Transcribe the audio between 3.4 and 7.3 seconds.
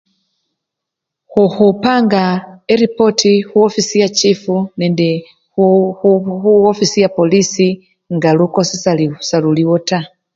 khu offici ya chifu nende khu! khu! offici ya